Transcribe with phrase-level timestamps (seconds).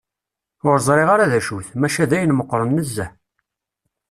[0.67, 3.11] Ur ẓriɣ ara d acu-t, maca d ayen meqqren nezzeh.